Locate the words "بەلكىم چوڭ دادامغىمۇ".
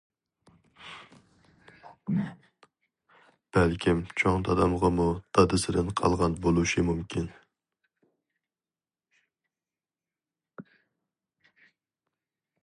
3.57-5.05